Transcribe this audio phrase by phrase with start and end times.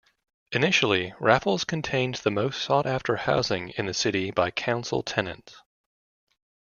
[0.51, 5.61] Initially Raffles contained the most sought after housing in the city by council tenants.